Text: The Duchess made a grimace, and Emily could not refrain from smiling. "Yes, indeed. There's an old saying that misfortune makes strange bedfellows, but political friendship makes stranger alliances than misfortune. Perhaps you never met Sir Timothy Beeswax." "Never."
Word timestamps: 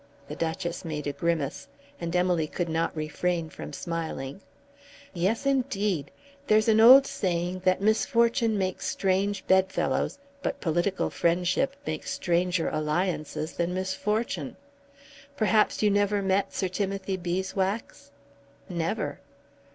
The 0.29 0.35
Duchess 0.35 0.83
made 0.83 1.05
a 1.05 1.13
grimace, 1.13 1.67
and 1.99 2.15
Emily 2.15 2.47
could 2.47 2.69
not 2.69 2.97
refrain 2.97 3.49
from 3.51 3.71
smiling. 3.71 4.41
"Yes, 5.13 5.45
indeed. 5.45 6.09
There's 6.47 6.67
an 6.67 6.79
old 6.79 7.05
saying 7.05 7.61
that 7.65 7.83
misfortune 7.83 8.57
makes 8.57 8.87
strange 8.87 9.45
bedfellows, 9.45 10.17
but 10.41 10.59
political 10.59 11.11
friendship 11.11 11.75
makes 11.85 12.09
stranger 12.09 12.67
alliances 12.67 13.51
than 13.53 13.75
misfortune. 13.75 14.55
Perhaps 15.37 15.83
you 15.83 15.91
never 15.91 16.23
met 16.23 16.51
Sir 16.51 16.67
Timothy 16.67 17.15
Beeswax." 17.15 18.09
"Never." 18.67 19.19